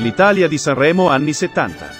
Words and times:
L'Italia 0.00 0.48
di 0.48 0.56
Sanremo 0.56 1.10
anni 1.10 1.34
70. 1.34 1.90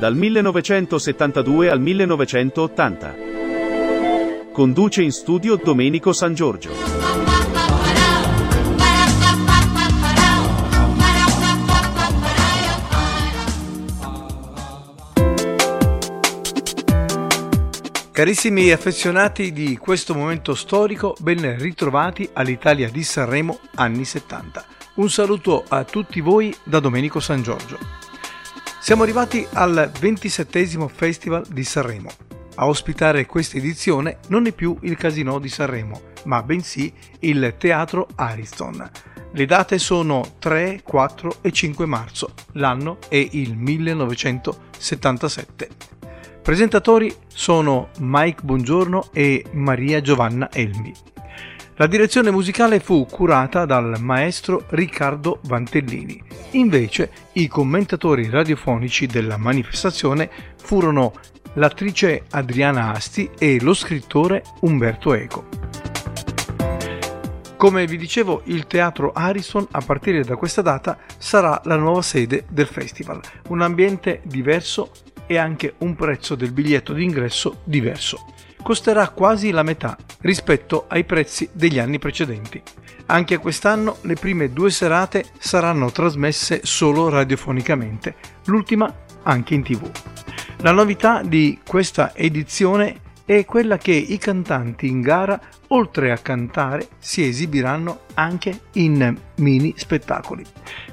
Dal 0.00 0.16
1972 0.16 1.70
al 1.70 1.80
1980. 1.80 3.14
Conduce 4.50 5.00
in 5.00 5.12
studio 5.12 5.54
Domenico 5.54 6.12
San 6.12 6.34
Giorgio. 6.34 6.72
Carissimi 18.10 18.72
affezionati 18.72 19.52
di 19.52 19.76
questo 19.76 20.14
momento 20.14 20.56
storico, 20.56 21.14
ben 21.20 21.56
ritrovati 21.58 22.28
all'Italia 22.32 22.90
di 22.90 23.04
Sanremo 23.04 23.60
anni 23.76 24.04
70. 24.04 24.79
Un 25.00 25.08
saluto 25.08 25.64
a 25.66 25.84
tutti 25.84 26.20
voi 26.20 26.54
da 26.62 26.78
Domenico 26.78 27.20
San 27.20 27.42
Giorgio. 27.42 27.78
Siamo 28.80 29.02
arrivati 29.02 29.46
al 29.54 29.90
27 29.98 30.88
Festival 30.92 31.46
di 31.48 31.64
Sanremo. 31.64 32.10
A 32.56 32.66
ospitare 32.66 33.24
questa 33.24 33.56
edizione 33.56 34.18
non 34.28 34.44
è 34.44 34.52
più 34.52 34.76
il 34.82 34.98
Casino 34.98 35.38
di 35.38 35.48
Sanremo, 35.48 36.02
ma 36.24 36.42
bensì 36.42 36.92
il 37.20 37.54
Teatro 37.56 38.08
Ariston. 38.14 38.90
Le 39.32 39.46
date 39.46 39.78
sono 39.78 40.34
3, 40.38 40.82
4 40.84 41.36
e 41.40 41.50
5 41.50 41.86
marzo. 41.86 42.34
L'anno 42.52 42.98
è 43.08 43.16
il 43.16 43.56
1977. 43.56 45.68
Presentatori 46.42 47.10
sono 47.26 47.88
Mike 48.00 48.42
Buongiorno 48.42 49.08
e 49.14 49.46
Maria 49.52 50.02
Giovanna 50.02 50.50
Elmi. 50.52 50.92
La 51.80 51.86
direzione 51.86 52.30
musicale 52.30 52.78
fu 52.78 53.06
curata 53.06 53.64
dal 53.64 53.96
maestro 54.00 54.66
Riccardo 54.68 55.40
Vantellini. 55.44 56.22
Invece 56.50 57.10
i 57.32 57.48
commentatori 57.48 58.28
radiofonici 58.28 59.06
della 59.06 59.38
manifestazione 59.38 60.28
furono 60.62 61.14
l'attrice 61.54 62.24
Adriana 62.32 62.92
Asti 62.92 63.30
e 63.38 63.58
lo 63.62 63.72
scrittore 63.72 64.42
Umberto 64.60 65.14
Eco. 65.14 65.48
Come 67.56 67.86
vi 67.86 67.96
dicevo, 67.96 68.42
il 68.44 68.66
teatro 68.66 69.12
Harrison 69.14 69.66
a 69.70 69.80
partire 69.80 70.22
da 70.22 70.36
questa 70.36 70.60
data 70.60 70.98
sarà 71.16 71.62
la 71.64 71.76
nuova 71.76 72.02
sede 72.02 72.44
del 72.50 72.66
festival, 72.66 73.22
un 73.48 73.62
ambiente 73.62 74.20
diverso 74.24 74.90
e 75.26 75.38
anche 75.38 75.76
un 75.78 75.96
prezzo 75.96 76.34
del 76.34 76.52
biglietto 76.52 76.92
d'ingresso 76.92 77.62
diverso. 77.64 78.26
Costerà 78.62 79.08
quasi 79.08 79.50
la 79.50 79.62
metà 79.62 79.96
rispetto 80.20 80.84
ai 80.88 81.04
prezzi 81.04 81.48
degli 81.52 81.78
anni 81.78 81.98
precedenti. 81.98 82.62
Anche 83.06 83.38
quest'anno 83.38 83.96
le 84.02 84.14
prime 84.14 84.52
due 84.52 84.70
serate 84.70 85.24
saranno 85.38 85.90
trasmesse 85.90 86.60
solo 86.62 87.08
radiofonicamente, 87.08 88.14
l'ultima 88.44 88.92
anche 89.24 89.54
in 89.54 89.62
tv. 89.62 89.90
La 90.58 90.72
novità 90.72 91.22
di 91.22 91.58
questa 91.66 92.14
edizione 92.14 93.00
è 93.24 93.44
quella 93.44 93.78
che 93.78 93.92
i 93.92 94.18
cantanti 94.18 94.88
in 94.88 95.00
gara, 95.00 95.40
oltre 95.68 96.10
a 96.10 96.18
cantare, 96.18 96.88
si 96.98 97.24
esibiranno 97.24 98.00
anche 98.14 98.62
in 98.72 99.16
mini 99.36 99.72
spettacoli. 99.76 100.44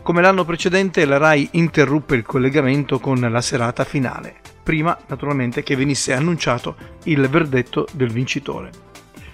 Come 0.04 0.22
l'anno 0.22 0.45
precedente, 0.45 1.06
la 1.06 1.18
RAI 1.18 1.50
interruppe 1.54 2.16
il 2.16 2.23
collegamento 2.23 3.00
con 3.00 3.20
la 3.20 3.42
serata 3.42 3.84
finale, 3.84 4.36
prima 4.68 5.00
naturalmente 5.08 5.64
che 5.64 5.78
venisse 5.78 6.12
annunciato 6.12 6.76
il 7.04 7.30
verdetto 7.30 7.88
del 7.94 8.12
vincitore. 8.12 8.70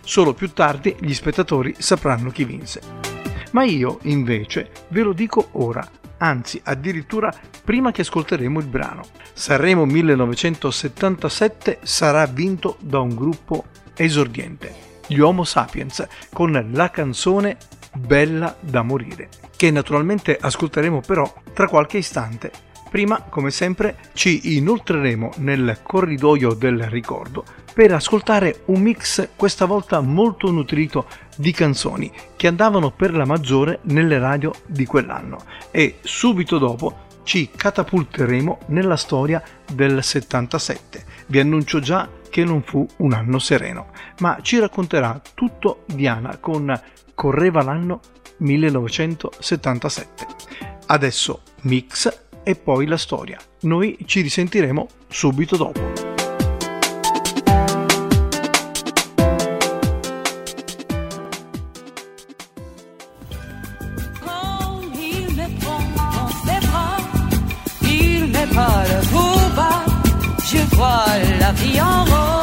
Solo 0.01 0.35
più 0.35 0.53
tardi 0.53 0.95
gli 0.99 1.13
spettatori 1.15 1.73
sapranno 1.79 2.29
chi 2.29 2.43
vinse. 2.43 2.81
Ma 3.53 3.63
io, 3.63 3.97
invece, 4.03 4.69
ve 4.89 5.01
lo 5.01 5.11
dico 5.11 5.47
ora, 5.53 5.89
anzi 6.19 6.61
addirittura 6.63 7.33
prima 7.63 7.91
che 7.91 8.01
ascolteremo 8.01 8.59
il 8.59 8.67
brano. 8.67 9.01
Sanremo 9.33 9.85
1977 9.85 11.79
sarà 11.81 12.27
vinto 12.27 12.77
da 12.79 12.99
un 12.99 13.15
gruppo 13.15 13.65
esordiente, 13.95 14.99
gli 15.07 15.17
Homo 15.17 15.45
Sapiens, 15.45 16.07
con 16.31 16.69
la 16.71 16.91
canzone 16.91 17.57
Bella 17.91 18.55
da 18.59 18.83
morire, 18.83 19.29
che 19.55 19.71
naturalmente 19.71 20.37
ascolteremo 20.39 21.01
però 21.01 21.33
tra 21.53 21.67
qualche 21.67 21.97
istante. 21.97 22.51
Prima, 22.93 23.23
come 23.27 23.49
sempre, 23.49 23.97
ci 24.13 24.55
inoltreremo 24.55 25.31
nel 25.37 25.79
corridoio 25.81 26.53
del 26.53 26.83
ricordo 26.83 27.43
per 27.73 27.91
ascoltare 27.91 28.61
un 28.65 28.81
mix 28.81 29.29
questa 29.35 29.65
volta 29.65 29.99
molto 29.99 30.51
nutrito 30.51 31.07
di 31.35 31.51
canzoni 31.51 32.11
che 32.35 32.45
andavano 32.45 32.91
per 32.91 33.15
la 33.15 33.25
maggiore 33.25 33.79
nelle 33.85 34.19
radio 34.19 34.51
di 34.67 34.85
quell'anno 34.85 35.39
e 35.71 35.97
subito 36.03 36.59
dopo 36.59 37.05
ci 37.23 37.49
catapulteremo 37.49 38.59
nella 38.67 38.95
storia 38.95 39.41
del 39.73 40.03
77. 40.03 41.03
Vi 41.25 41.39
annuncio 41.39 41.79
già 41.79 42.07
che 42.29 42.43
non 42.43 42.61
fu 42.61 42.85
un 42.97 43.13
anno 43.13 43.39
sereno, 43.39 43.87
ma 44.19 44.37
ci 44.43 44.59
racconterà 44.59 45.19
tutto 45.33 45.85
Diana 45.87 46.37
con 46.37 46.79
Correva 47.15 47.63
l'anno 47.63 48.01
1977. 48.37 50.27
Adesso 50.85 51.41
mix 51.61 52.21
e 52.43 52.55
poi 52.55 52.85
la 52.85 52.97
storia. 52.97 53.39
Noi 53.61 53.97
ci 54.05 54.21
risentiremo 54.21 54.87
subito 55.07 55.57
dopo. 55.57 56.11
vie 71.53 71.77
en 71.77 72.05
rose. 72.05 72.42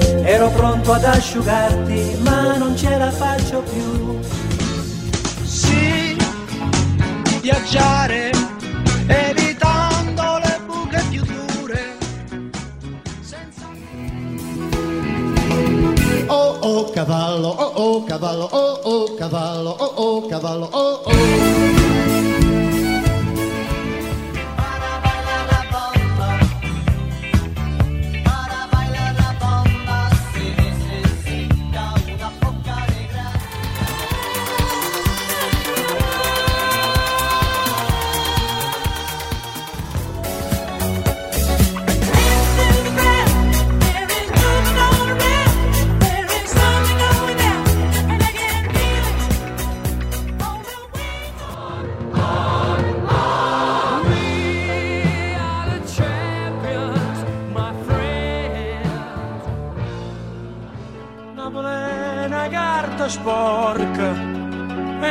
Ero 0.23 0.49
pronto 0.49 0.93
ad 0.93 1.03
asciugarti, 1.03 2.17
ma 2.23 2.55
non 2.57 2.77
ce 2.77 2.97
la 2.97 3.11
faccio 3.11 3.61
più. 3.61 4.19
Sì, 5.43 6.15
viaggiare 7.41 8.31
evitando 9.07 10.39
le 10.43 10.59
buche 10.65 11.03
più 11.09 11.23
dure. 11.23 11.97
Oh 16.27 16.57
oh 16.61 16.89
cavallo, 16.91 17.47
oh 17.47 17.71
oh 17.75 18.03
cavallo, 18.03 18.43
oh 18.51 18.79
oh 18.83 19.15
cavallo, 19.15 19.69
oh 19.71 19.93
oh 19.95 20.27
cavallo, 20.27 20.69
oh 20.71 21.01
oh. 21.03 21.80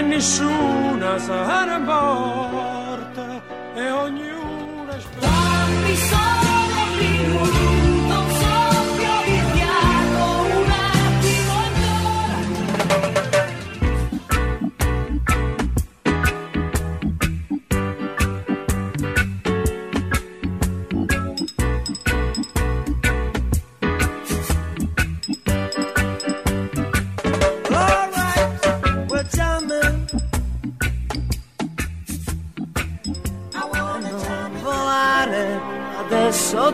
Nessuna 0.02 1.18
sarà 1.18 1.78
morta 1.78 3.42
e 3.74 3.90
ognuna 3.90 4.94
Dammi 5.20 5.96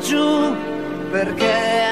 giù 0.07 0.55
perché 1.11 1.86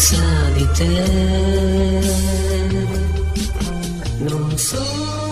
sa 0.00 0.16
di 0.56 0.66
te, 0.72 0.88
non 4.24 4.56
so. 4.56 5.29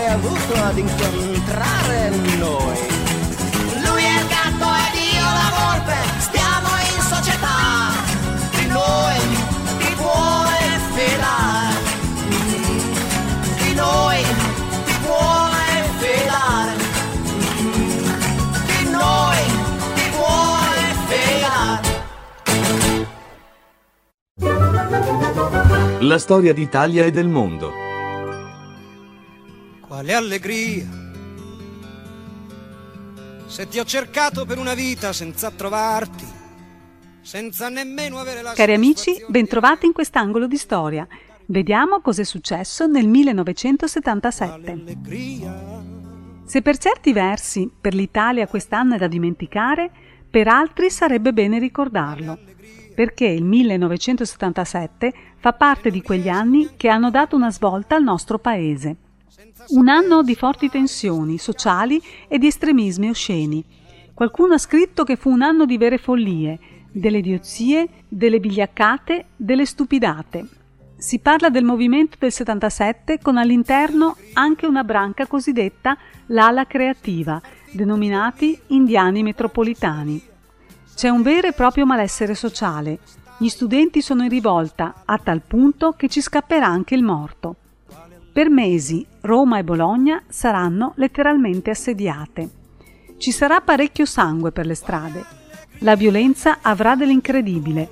Hai 0.00 0.12
avuto 0.12 0.54
ad 0.54 0.78
incontrare 0.78 2.08
noi. 2.38 2.78
Lui 3.84 4.02
è 4.02 4.20
il 4.20 4.26
gatto 4.28 4.68
ed 4.84 4.94
io 5.12 5.28
la 5.40 5.50
volpe, 5.60 5.96
stiamo 6.18 6.68
in 6.94 7.00
società. 7.02 7.92
Di 8.56 8.66
noi 8.66 9.20
ti 9.78 9.92
puoi 9.96 10.64
fidare. 10.94 11.74
Di 13.58 13.74
noi 13.74 14.24
ti 14.86 14.94
puoi 15.04 15.82
fidare. 16.00 16.74
Di 18.66 18.84
noi 18.90 19.42
ti 19.94 20.06
puoi 20.16 20.82
fidare. 21.08 21.88
La 26.00 26.18
storia 26.18 26.54
d'Italia 26.54 27.04
e 27.04 27.10
del 27.10 27.28
mondo. 27.28 27.88
Quale 30.00 30.14
allegria! 30.14 30.88
Se 33.44 33.68
ti 33.68 33.78
ho 33.78 33.84
cercato 33.84 34.46
per 34.46 34.56
una 34.56 34.72
vita 34.72 35.12
senza 35.12 35.50
trovarti, 35.50 36.24
senza 37.20 37.68
nemmeno 37.68 38.16
avere 38.16 38.40
la 38.40 38.54
Cari 38.54 38.72
amici, 38.72 39.22
bentrovati 39.28 39.84
in 39.84 39.92
quest'angolo 39.92 40.46
di 40.46 40.56
storia. 40.56 41.06
Vediamo 41.44 42.00
cos'è 42.00 42.24
successo 42.24 42.86
nel 42.86 43.08
1977. 43.08 44.96
Se 46.46 46.62
per 46.62 46.78
certi 46.78 47.12
versi 47.12 47.70
per 47.78 47.92
l'Italia 47.92 48.46
quest'anno 48.46 48.94
è 48.94 48.98
da 48.98 49.06
dimenticare, 49.06 49.90
per 50.30 50.48
altri 50.48 50.88
sarebbe 50.88 51.34
bene 51.34 51.58
ricordarlo, 51.58 52.38
perché 52.94 53.26
il 53.26 53.44
1977 53.44 55.12
fa 55.36 55.52
parte 55.52 55.90
di 55.90 56.00
quegli 56.00 56.30
anni 56.30 56.70
che 56.78 56.88
hanno 56.88 57.10
dato 57.10 57.36
una 57.36 57.50
svolta 57.50 57.96
al 57.96 58.02
nostro 58.02 58.38
paese. 58.38 58.96
Un 59.68 59.88
anno 59.88 60.22
di 60.22 60.34
forti 60.34 60.68
tensioni 60.68 61.38
sociali 61.38 62.02
e 62.28 62.36
di 62.36 62.48
estremismi 62.48 63.08
osceni. 63.08 63.64
Qualcuno 64.12 64.54
ha 64.54 64.58
scritto 64.58 65.02
che 65.02 65.16
fu 65.16 65.30
un 65.30 65.40
anno 65.40 65.64
di 65.64 65.78
vere 65.78 65.96
follie, 65.96 66.58
delle 66.92 67.18
idiozie, 67.18 67.88
delle 68.06 68.38
vigliaccate, 68.38 69.28
delle 69.36 69.64
stupidate. 69.64 70.46
Si 70.98 71.20
parla 71.20 71.48
del 71.48 71.64
movimento 71.64 72.16
del 72.18 72.32
77 72.32 73.20
con 73.22 73.38
all'interno 73.38 74.16
anche 74.34 74.66
una 74.66 74.84
branca 74.84 75.26
cosiddetta 75.26 75.96
l'ala 76.26 76.66
creativa, 76.66 77.40
denominati 77.70 78.60
indiani 78.66 79.22
metropolitani. 79.22 80.22
C'è 80.94 81.08
un 81.08 81.22
vero 81.22 81.48
e 81.48 81.52
proprio 81.52 81.86
malessere 81.86 82.34
sociale. 82.34 82.98
Gli 83.38 83.48
studenti 83.48 84.02
sono 84.02 84.22
in 84.22 84.28
rivolta 84.28 85.02
a 85.06 85.16
tal 85.16 85.40
punto 85.40 85.92
che 85.92 86.08
ci 86.08 86.20
scapperà 86.20 86.66
anche 86.66 86.94
il 86.94 87.02
morto. 87.02 87.56
Per 88.32 88.48
mesi 88.48 89.04
Roma 89.22 89.58
e 89.58 89.64
Bologna 89.64 90.22
saranno 90.28 90.92
letteralmente 90.96 91.70
assediate. 91.70 92.48
Ci 93.16 93.32
sarà 93.32 93.60
parecchio 93.60 94.04
sangue 94.04 94.52
per 94.52 94.66
le 94.66 94.76
strade. 94.76 95.24
La 95.78 95.96
violenza 95.96 96.58
avrà 96.62 96.94
dell'incredibile. 96.94 97.90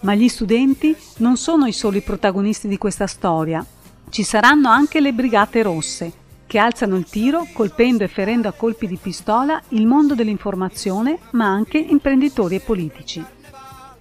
Ma 0.00 0.14
gli 0.14 0.28
studenti 0.28 0.94
non 1.18 1.38
sono 1.38 1.64
i 1.64 1.72
soli 1.72 2.02
protagonisti 2.02 2.68
di 2.68 2.76
questa 2.76 3.06
storia. 3.06 3.64
Ci 4.10 4.22
saranno 4.24 4.68
anche 4.68 5.00
le 5.00 5.14
Brigate 5.14 5.62
Rosse, 5.62 6.12
che 6.46 6.58
alzano 6.58 6.96
il 6.96 7.04
tiro 7.04 7.46
colpendo 7.54 8.04
e 8.04 8.08
ferendo 8.08 8.46
a 8.46 8.52
colpi 8.52 8.86
di 8.86 8.98
pistola 9.00 9.58
il 9.68 9.86
mondo 9.86 10.14
dell'informazione, 10.14 11.18
ma 11.30 11.46
anche 11.46 11.78
imprenditori 11.78 12.56
e 12.56 12.60
politici. 12.60 13.24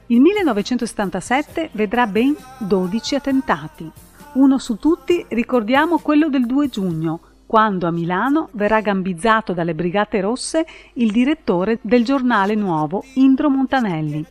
Il 0.08 0.20
1977 0.20 1.70
vedrà 1.72 2.08
ben 2.08 2.36
12 2.60 3.16
attentati. 3.16 3.92
Uno 4.38 4.60
su 4.60 4.78
tutti 4.78 5.26
ricordiamo 5.30 5.98
quello 5.98 6.30
del 6.30 6.46
2 6.46 6.70
giugno, 6.70 7.20
quando 7.48 7.88
a 7.88 7.92
Milano 7.92 8.50
verrà 8.52 8.82
gambizzato 8.82 9.52
dalle 9.52 9.74
Brigate 9.74 10.22
Rosse 10.22 10.64
il 10.94 11.12
direttore 11.12 11.80
del 11.82 12.06
giornale 12.06 12.54
nuovo 12.54 13.04
Indro 13.16 13.50
Montanelli. 13.50 14.24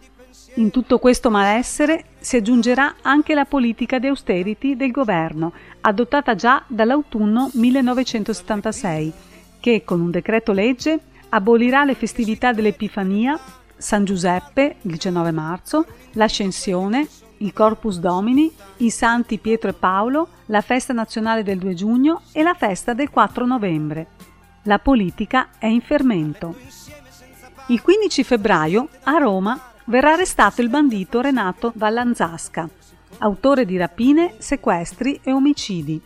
In 0.54 0.70
tutto 0.70 1.00
questo 1.00 1.28
malessere 1.28 2.04
si 2.20 2.36
aggiungerà 2.36 2.98
anche 3.02 3.34
la 3.34 3.46
politica 3.46 3.98
di 3.98 4.06
austerity 4.06 4.76
del 4.76 4.92
governo, 4.92 5.52
adottata 5.80 6.36
già 6.36 6.62
dall'autunno 6.68 7.50
1976, 7.54 9.12
che 9.58 9.82
con 9.84 10.00
un 10.00 10.12
decreto 10.12 10.52
legge 10.52 11.00
abolirà 11.30 11.82
le 11.82 11.96
festività 11.96 12.52
dell'Epifania, 12.52 13.36
San 13.76 14.04
Giuseppe, 14.04 14.76
il 14.82 14.92
19 14.92 15.32
marzo, 15.32 15.84
l'Ascensione, 16.12 17.08
il 17.38 17.52
Corpus 17.52 17.98
Domini, 17.98 18.52
i 18.78 18.90
Santi 18.90 19.38
Pietro 19.38 19.70
e 19.70 19.74
Paolo, 19.74 20.28
la 20.46 20.60
festa 20.60 20.92
nazionale 20.92 21.42
del 21.42 21.58
2 21.58 21.74
giugno 21.74 22.22
e 22.32 22.42
la 22.42 22.54
festa 22.54 22.94
del 22.94 23.10
4 23.10 23.44
novembre. 23.44 24.06
La 24.62 24.78
politica 24.78 25.48
è 25.58 25.66
in 25.66 25.80
fermento. 25.80 26.56
Il 27.68 27.82
15 27.82 28.24
febbraio 28.24 28.88
a 29.04 29.18
Roma 29.18 29.60
verrà 29.86 30.12
arrestato 30.12 30.62
il 30.62 30.68
bandito 30.68 31.20
Renato 31.20 31.72
Vallanzasca, 31.74 32.68
autore 33.18 33.64
di 33.64 33.76
rapine, 33.76 34.34
sequestri 34.38 35.20
e 35.22 35.32
omicidi. 35.32 36.00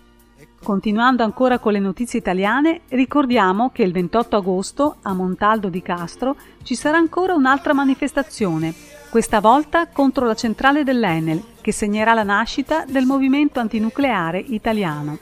Continuando 0.63 1.23
ancora 1.23 1.59
con 1.59 1.73
le 1.73 1.79
notizie 1.79 2.19
italiane, 2.19 2.83
ricordiamo 2.89 3.71
che 3.71 3.83
il 3.83 3.93
28 3.93 4.37
agosto 4.37 4.97
a 5.03 5.15
Montaldo 5.15 5.71
di 5.71 5.81
Castro 5.81 6.37
ci 6.63 6.75
sarà 6.75 6.99
ancora 6.99 7.35
un'altra 7.35 7.73
manifestazione, 7.73 8.75
questa 9.11 9.41
volta 9.41 9.89
contro 9.89 10.25
la 10.25 10.37
centrale 10.37 10.85
dell'Enel, 10.85 11.43
che 11.61 11.73
segnerà 11.73 12.15
la 12.15 12.23
nascita 12.23 12.85
del 12.87 13.07
movimento 13.07 13.59
antinucleare 13.59 14.39
italiano. 14.39 15.19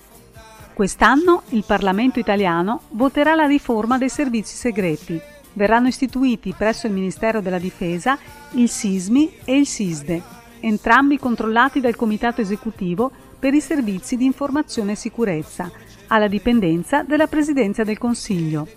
Quest'anno 0.75 1.43
il 1.49 1.65
Parlamento 1.67 2.19
italiano 2.19 2.83
voterà 2.91 3.35
la 3.35 3.47
riforma 3.47 3.97
dei 3.97 4.11
servizi 4.11 4.55
segreti. 4.55 5.19
Verranno 5.55 5.89
istituiti 5.89 6.55
presso 6.57 6.87
il 6.87 6.93
Ministero 6.93 7.41
della 7.41 7.59
Difesa 7.59 8.19
il 8.53 8.69
SISMI 8.69 9.39
e 9.45 9.57
il 9.57 9.67
SISDE, 9.67 10.23
entrambi 10.61 11.19
controllati 11.19 11.81
dal 11.81 11.97
Comitato 11.97 12.43
Esecutivo 12.43 13.11
per 13.39 13.55
i 13.55 13.61
servizi 13.61 14.19
di 14.19 14.27
informazione 14.27 14.93
e 14.93 14.97
sicurezza, 14.97 15.71
alla 16.09 16.29
dipendenza 16.29 17.03
della 17.03 17.27
Presidenza 17.27 17.85
del 17.85 17.97
Consiglio. 17.97 18.69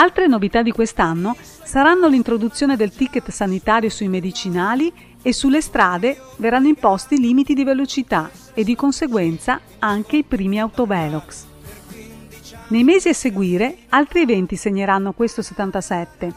Altre 0.00 0.26
novità 0.26 0.62
di 0.62 0.72
quest'anno 0.72 1.36
saranno 1.38 2.08
l'introduzione 2.08 2.74
del 2.74 2.90
ticket 2.90 3.30
sanitario 3.30 3.90
sui 3.90 4.08
medicinali 4.08 4.90
e 5.20 5.34
sulle 5.34 5.60
strade 5.60 6.18
verranno 6.38 6.68
imposti 6.68 7.18
limiti 7.18 7.52
di 7.52 7.64
velocità 7.64 8.30
e 8.54 8.64
di 8.64 8.74
conseguenza 8.74 9.60
anche 9.78 10.16
i 10.16 10.22
primi 10.22 10.58
autovelox. 10.58 11.44
Nei 12.68 12.82
mesi 12.82 13.10
a 13.10 13.12
seguire 13.12 13.76
altri 13.90 14.22
eventi 14.22 14.56
segneranno 14.56 15.12
questo 15.12 15.42
77. 15.42 16.32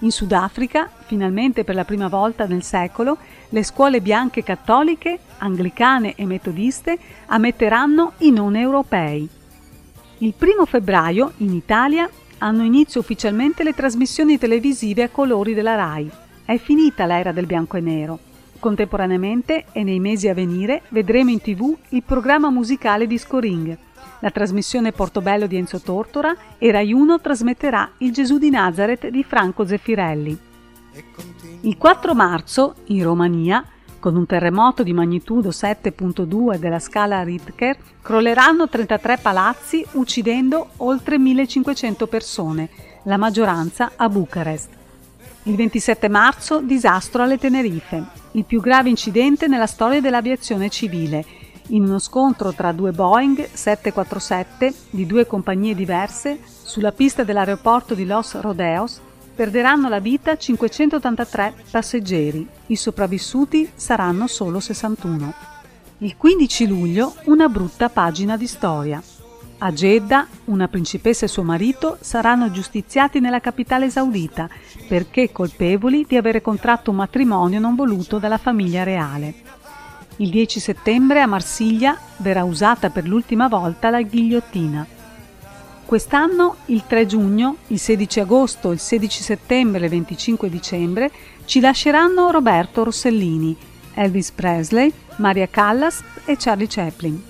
In 0.00 0.10
Sudafrica, 0.10 0.90
finalmente 1.06 1.64
per 1.64 1.76
la 1.76 1.86
prima 1.86 2.08
volta 2.08 2.44
nel 2.44 2.62
secolo, 2.62 3.16
le 3.48 3.62
scuole 3.62 4.02
bianche 4.02 4.42
cattoliche, 4.42 5.20
anglicane 5.38 6.16
e 6.16 6.26
metodiste 6.26 6.98
ammetteranno 7.28 8.12
i 8.18 8.30
non 8.30 8.56
europei. 8.56 9.26
Il 10.18 10.34
primo 10.36 10.66
febbraio, 10.66 11.32
in 11.38 11.54
Italia, 11.54 12.06
hanno 12.40 12.64
inizio 12.64 13.00
ufficialmente 13.00 13.62
le 13.62 13.74
trasmissioni 13.74 14.38
televisive 14.38 15.04
a 15.04 15.08
colori 15.08 15.54
della 15.54 15.74
RAI. 15.74 16.10
È 16.44 16.56
finita 16.58 17.06
l'era 17.06 17.32
del 17.32 17.46
bianco 17.46 17.76
e 17.76 17.80
nero. 17.80 18.18
Contemporaneamente 18.58 19.66
e 19.72 19.82
nei 19.82 20.00
mesi 20.00 20.28
a 20.28 20.34
venire 20.34 20.82
vedremo 20.88 21.30
in 21.30 21.40
tv 21.40 21.74
il 21.90 22.02
programma 22.02 22.50
musicale 22.50 23.06
Disco 23.06 23.38
Ring, 23.38 23.76
la 24.20 24.30
trasmissione 24.30 24.92
Portobello 24.92 25.46
di 25.46 25.56
Enzo 25.56 25.80
Tortora 25.80 26.36
e 26.58 26.70
Rai 26.70 26.92
1 26.92 27.20
trasmetterà 27.20 27.92
Il 27.98 28.12
Gesù 28.12 28.38
di 28.38 28.50
Nazareth 28.50 29.08
di 29.08 29.24
Franco 29.24 29.66
Zeffirelli. 29.66 30.38
Il 31.62 31.76
4 31.76 32.14
marzo, 32.14 32.74
in 32.86 33.02
Romania, 33.02 33.64
con 34.00 34.16
un 34.16 34.26
terremoto 34.26 34.82
di 34.82 34.92
magnitudo 34.92 35.50
7.2 35.50 36.56
della 36.56 36.80
scala 36.80 37.22
Richter, 37.22 37.76
crolleranno 38.02 38.68
33 38.68 39.18
palazzi 39.18 39.86
uccidendo 39.92 40.70
oltre 40.78 41.18
1500 41.18 42.06
persone, 42.08 42.68
la 43.04 43.18
maggioranza 43.18 43.92
a 43.94 44.08
Bucarest. 44.08 44.70
Il 45.44 45.54
27 45.54 46.08
marzo 46.08 46.60
disastro 46.60 47.22
alle 47.22 47.38
Tenerife. 47.38 48.18
il 48.32 48.44
più 48.44 48.60
grave 48.60 48.88
incidente 48.88 49.48
nella 49.48 49.66
storia 49.66 50.00
dell'aviazione 50.00 50.68
civile, 50.68 51.24
in 51.68 51.84
uno 51.84 51.98
scontro 51.98 52.52
tra 52.52 52.72
due 52.72 52.92
Boeing 52.92 53.48
747 53.52 54.74
di 54.90 55.06
due 55.06 55.26
compagnie 55.26 55.74
diverse 55.74 56.38
sulla 56.62 56.92
pista 56.92 57.24
dell'aeroporto 57.24 57.94
di 57.94 58.06
Los 58.06 58.38
Rodeos 58.40 59.00
perderanno 59.34 59.88
la 59.88 60.00
vita 60.00 60.36
583 60.36 61.54
passeggeri, 61.70 62.46
i 62.70 62.76
sopravvissuti 62.76 63.70
saranno 63.74 64.26
solo 64.26 64.60
61. 64.60 65.34
Il 65.98 66.16
15 66.16 66.66
luglio 66.66 67.14
una 67.24 67.48
brutta 67.48 67.88
pagina 67.88 68.36
di 68.36 68.46
storia. 68.46 69.02
A 69.58 69.72
Jeddah 69.72 70.26
una 70.46 70.68
principessa 70.68 71.26
e 71.26 71.28
suo 71.28 71.42
marito 71.42 71.98
saranno 72.00 72.50
giustiziati 72.50 73.20
nella 73.20 73.40
capitale 73.40 73.90
saudita 73.90 74.48
perché 74.88 75.32
colpevoli 75.32 76.06
di 76.08 76.16
avere 76.16 76.40
contratto 76.40 76.90
un 76.90 76.96
matrimonio 76.96 77.60
non 77.60 77.74
voluto 77.74 78.18
dalla 78.18 78.38
famiglia 78.38 78.84
reale. 78.84 79.34
Il 80.16 80.30
10 80.30 80.60
settembre 80.60 81.20
a 81.20 81.26
Marsiglia 81.26 81.98
verrà 82.18 82.44
usata 82.44 82.88
per 82.90 83.06
l'ultima 83.06 83.48
volta 83.48 83.90
la 83.90 84.00
ghigliottina. 84.00 84.86
Quest'anno 85.90 86.58
il 86.66 86.84
3 86.86 87.04
giugno, 87.04 87.56
il 87.66 87.80
16 87.80 88.20
agosto, 88.20 88.70
il 88.70 88.78
16 88.78 89.24
settembre 89.24 89.80
e 89.80 89.84
il 89.86 89.90
25 89.90 90.48
dicembre 90.48 91.10
ci 91.46 91.58
lasceranno 91.58 92.30
Roberto 92.30 92.84
Rossellini, 92.84 93.56
Elvis 93.94 94.30
Presley, 94.30 94.92
Maria 95.16 95.48
Callas 95.48 96.00
e 96.26 96.36
Charlie 96.38 96.68
Chaplin. 96.68 97.20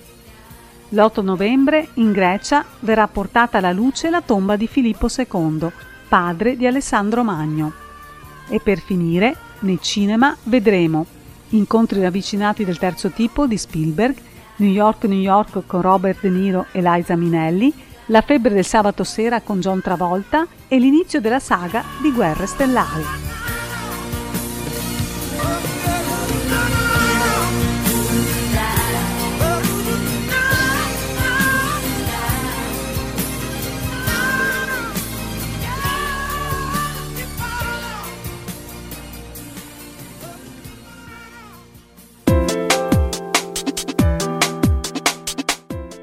L'8 0.91 1.23
novembre 1.23 1.89
in 1.95 2.13
Grecia 2.13 2.63
verrà 2.81 3.09
portata 3.09 3.57
alla 3.57 3.73
luce 3.73 4.11
la 4.11 4.21
tomba 4.21 4.57
di 4.57 4.67
Filippo 4.67 5.07
II, 5.09 5.71
padre 6.07 6.55
di 6.55 6.67
Alessandro 6.67 7.25
Magno. 7.25 7.73
E 8.47 8.61
per 8.61 8.79
finire, 8.79 9.37
nei 9.61 9.79
cinema 9.81 10.37
vedremo 10.43 11.07
Incontri 11.53 12.03
ravvicinati 12.03 12.67
del 12.67 12.77
terzo 12.77 13.09
tipo 13.09 13.47
di 13.47 13.57
Spielberg, 13.57 14.15
New 14.57 14.71
York 14.71 15.05
New 15.05 15.19
York 15.19 15.63
con 15.65 15.81
Robert 15.81 16.21
De 16.21 16.29
Niro 16.29 16.67
e 16.73 16.83
Liza 16.83 17.17
Minelli, 17.17 17.89
La 18.11 18.23
febbre 18.23 18.53
del 18.53 18.65
sabato 18.65 19.05
sera 19.05 19.41
con 19.41 19.61
John 19.61 19.81
Travolta 19.81 20.45
e 20.67 20.79
l'inizio 20.81 21.21
della 21.21 21.39
saga 21.39 21.85
di 22.03 22.11
Guerre 22.11 22.47
Stellari. 22.47 23.30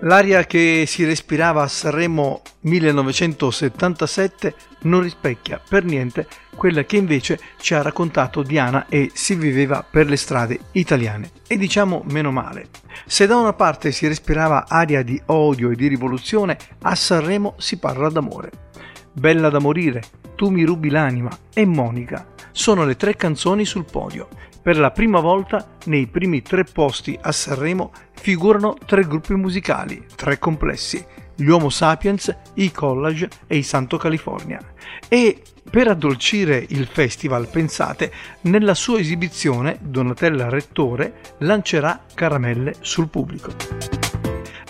L'aria 0.07 0.45
che 0.45 0.85
si 0.87 1.03
respirava 1.03 1.63
a 1.63 1.67
Sanremo 1.67 2.41
1977 2.61 4.55
non 4.83 5.01
rispecchia 5.01 5.59
per 5.67 5.83
niente 5.83 6.25
quella 6.55 6.85
che 6.85 6.95
invece 6.95 7.37
ci 7.59 7.73
ha 7.73 7.81
raccontato 7.81 8.41
Diana 8.41 8.85
e 8.87 9.11
si 9.13 9.35
viveva 9.35 9.83
per 9.83 10.07
le 10.07 10.15
strade 10.15 10.59
italiane. 10.71 11.31
E 11.45 11.57
diciamo 11.57 12.05
meno 12.09 12.31
male. 12.31 12.69
Se 13.05 13.27
da 13.27 13.35
una 13.35 13.51
parte 13.51 13.91
si 13.91 14.07
respirava 14.07 14.67
aria 14.69 15.03
di 15.03 15.21
odio 15.25 15.71
e 15.71 15.75
di 15.75 15.87
rivoluzione, 15.87 16.57
a 16.83 16.95
Sanremo 16.95 17.55
si 17.57 17.77
parla 17.77 18.07
d'amore. 18.07 18.51
Bella 19.11 19.49
da 19.49 19.59
morire, 19.59 20.01
Tu 20.35 20.49
mi 20.49 20.63
rubi 20.63 20.89
l'anima 20.89 21.37
e 21.53 21.65
Monica 21.65 22.25
sono 22.57 22.85
le 22.85 22.95
tre 22.95 23.15
canzoni 23.15 23.65
sul 23.65 23.85
podio. 23.85 24.29
Per 24.67 24.77
la 24.77 24.91
prima 24.91 25.21
volta 25.21 25.65
nei 25.85 26.07
primi 26.07 26.41
tre 26.41 26.65
posti 26.65 27.17
a 27.21 27.31
Sanremo 27.31 27.93
figurano 28.11 28.75
tre 28.85 29.07
gruppi 29.07 29.33
musicali, 29.33 30.05
tre 30.13 30.39
complessi, 30.39 31.01
gli 31.33 31.47
Homo 31.47 31.69
Sapiens, 31.69 32.35
i 32.55 32.69
Collage 32.69 33.29
e 33.47 33.55
i 33.55 33.63
Santo 33.63 33.95
California. 33.95 34.59
E 35.07 35.41
per 35.71 35.87
addolcire 35.87 36.65
il 36.67 36.85
festival, 36.85 37.47
pensate, 37.47 38.11
nella 38.41 38.73
sua 38.73 38.99
esibizione 38.99 39.77
Donatella 39.79 40.49
Rettore 40.49 41.13
lancerà 41.37 42.01
caramelle 42.13 42.75
sul 42.81 43.07
pubblico. 43.07 43.96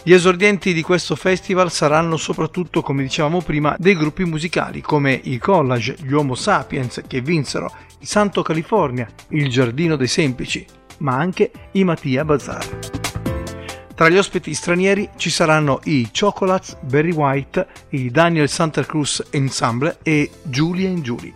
Gli 0.08 0.14
esordienti 0.14 0.72
di 0.72 0.82
questo 0.84 1.18
festival 1.18 1.70
saranno 1.70 2.16
soprattutto, 2.16 2.82
come 2.82 3.04
dicevamo 3.04 3.42
prima, 3.42 3.76
dei 3.78 3.94
gruppi 3.94 4.24
musicali 4.24 4.80
come 4.80 5.12
i 5.12 5.38
Collage, 5.38 5.98
gli 6.00 6.14
Homo 6.14 6.34
Sapiens 6.34 7.02
che 7.06 7.20
vinsero, 7.20 7.70
i 8.00 8.06
Santo 8.06 8.42
California, 8.42 9.06
il 9.32 9.50
Giardino 9.50 9.98
dei 9.98 10.08
Semplici, 10.08 10.66
ma 11.00 11.18
anche 11.18 11.52
i 11.74 11.84
Mattia 11.84 12.24
Bazar. 12.24 12.66
Tra 13.94 14.08
gli 14.08 14.16
ospiti 14.16 14.54
stranieri 14.54 15.10
ci 15.18 15.30
saranno 15.30 15.82
i 15.84 16.10
Chocolates 16.18 16.78
Berry 16.84 17.12
White, 17.12 17.68
i 17.90 18.10
Daniel 18.10 18.48
Santa 18.48 18.86
Cruz 18.86 19.22
Ensemble 19.32 19.98
e 20.04 20.32
Julie 20.44 20.94
Julie. 21.02 21.34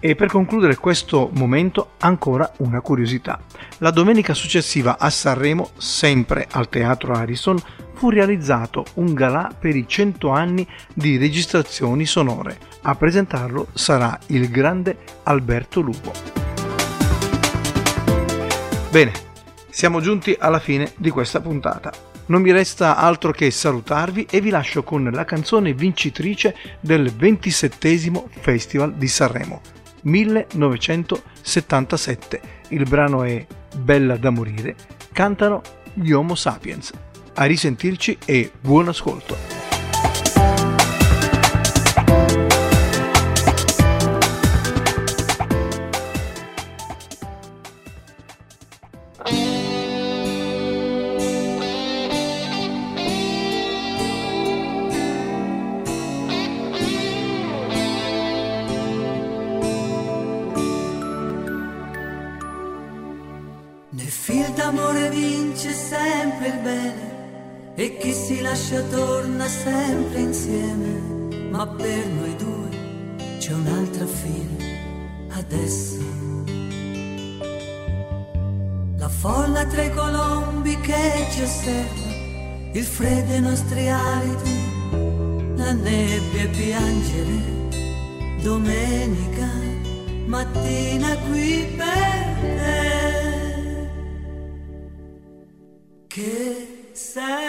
E 0.00 0.16
per 0.16 0.26
concludere 0.26 0.74
questo 0.74 1.30
momento 1.34 1.90
ancora 1.98 2.52
una 2.56 2.80
curiosità. 2.80 3.40
La 3.80 3.90
domenica 3.90 4.32
successiva 4.32 4.96
a 4.98 5.10
Sanremo, 5.10 5.68
sempre 5.76 6.46
al 6.50 6.70
Teatro 6.70 7.12
Harrison, 7.12 7.58
fu 7.92 8.08
realizzato 8.08 8.86
un 8.94 9.12
galà 9.12 9.54
per 9.58 9.76
i 9.76 9.84
100 9.86 10.30
anni 10.30 10.66
di 10.94 11.18
registrazioni 11.18 12.06
sonore. 12.06 12.58
A 12.82 12.94
presentarlo 12.94 13.68
sarà 13.74 14.18
il 14.28 14.48
grande 14.48 14.96
Alberto 15.24 15.82
Lupo. 15.82 16.10
Bene, 18.90 19.12
siamo 19.68 20.00
giunti 20.00 20.34
alla 20.38 20.58
fine 20.58 20.92
di 20.96 21.10
questa 21.10 21.42
puntata. 21.42 21.92
Non 22.28 22.40
mi 22.40 22.52
resta 22.52 22.96
altro 22.96 23.30
che 23.30 23.50
salutarvi 23.50 24.26
e 24.30 24.40
vi 24.40 24.48
lascio 24.48 24.84
con 24.84 25.10
la 25.12 25.26
canzone 25.26 25.74
vincitrice 25.74 26.56
del 26.80 27.12
27 27.12 28.10
Festival 28.40 28.94
di 28.94 29.06
Sanremo. 29.06 29.75
1977. 30.06 32.40
Il 32.68 32.88
brano 32.88 33.22
è 33.22 33.46
Bella 33.76 34.16
da 34.16 34.30
morire. 34.30 34.74
Cantano 35.12 35.60
gli 35.92 36.12
Homo 36.12 36.34
Sapiens. 36.34 36.90
A 37.34 37.44
risentirci 37.44 38.16
e 38.24 38.50
buon 38.60 38.88
ascolto. 38.88 39.55
Torna 69.26 69.48
sempre 69.48 70.20
insieme, 70.20 71.48
ma 71.50 71.66
per 71.66 72.06
noi 72.06 72.36
due 72.36 72.68
c'è 73.38 73.52
un'altra 73.52 74.06
fine 74.06 75.26
adesso. 75.30 75.98
La 78.96 79.08
folla 79.08 79.66
tra 79.66 79.82
i 79.82 79.92
colombi 79.92 80.78
che 80.80 81.26
ci 81.32 81.42
osserva, 81.42 82.70
il 82.72 82.84
freddo 82.84 83.32
ai 83.32 83.40
nostri 83.40 83.88
aliti, 83.88 84.60
la 85.56 85.72
nebbia 85.72 86.48
piangere, 86.48 87.42
domenica 88.42 89.50
mattina 90.26 91.16
qui 91.28 91.74
per 91.76 92.24
te. 92.60 92.84
Che 96.06 96.66
Sei 96.96 97.45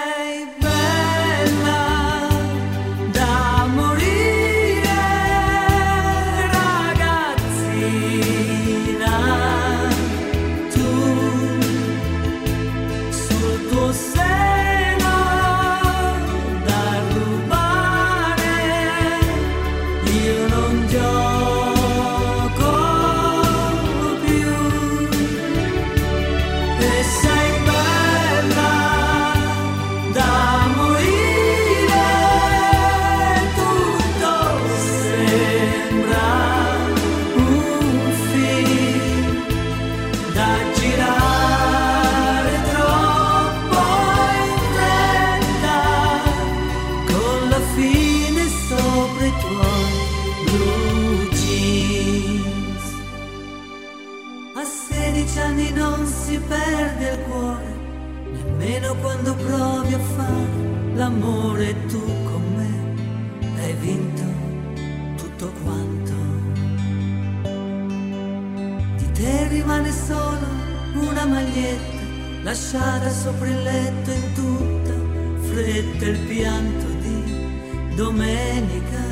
pianto 76.37 76.85
di 77.01 77.95
domenica 77.95 79.03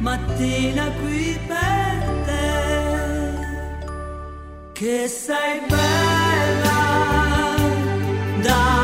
mattina 0.00 0.90
qui 1.00 1.38
per 1.46 1.96
te. 2.26 2.46
Che 4.72 5.08
sei 5.08 5.60
bella 5.66 6.82
da 8.42 8.77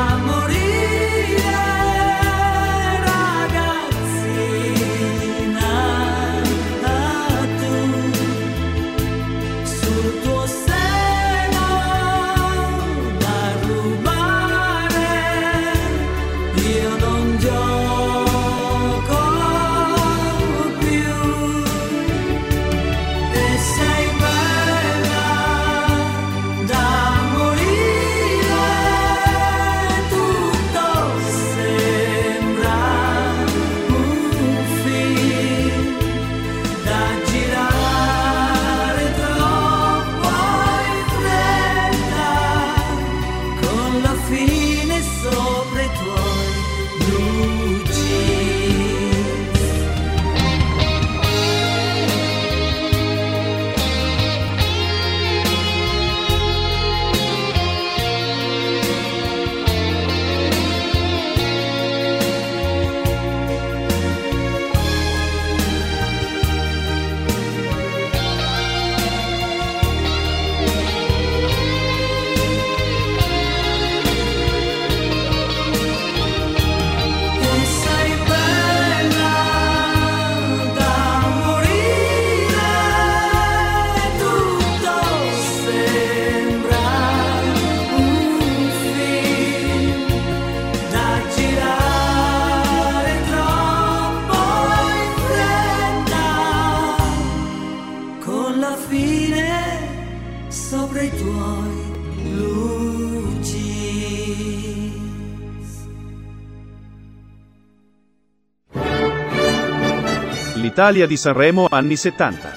Italia 110.74 111.06
di 111.06 111.16
Sanremo 111.16 111.68
anni 111.70 111.94
70. 111.94 112.52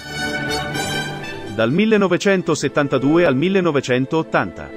Dal 1.53 1.71
1972 1.71 3.27
al 3.27 3.35
1980. 3.35 4.69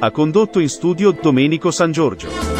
Ha 0.00 0.10
condotto 0.10 0.58
in 0.58 0.68
studio 0.68 1.12
Domenico 1.12 1.70
San 1.70 1.92
Giorgio. 1.92 2.57